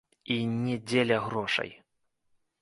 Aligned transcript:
І 0.35 0.37
не 0.63 0.77
дзеля 0.91 1.19
грошай. 1.27 1.71